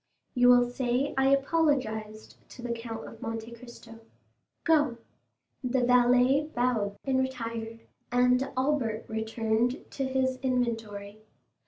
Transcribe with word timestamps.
"You 0.33 0.47
will 0.49 0.67
say 0.67 1.13
I 1.15 1.27
apologized 1.27 2.35
to 2.49 2.63
the 2.63 2.71
Count 2.71 3.05
of 3.07 3.21
Monte 3.21 3.51
Cristo. 3.51 3.99
Go." 4.63 4.97
The 5.63 5.83
valet 5.83 6.47
bowed 6.55 6.95
and 7.05 7.19
retired, 7.19 7.81
and 8.11 8.49
Albert 8.57 9.05
returned 9.07 9.85
to 9.91 10.03
his 10.05 10.39
inventory. 10.41 11.19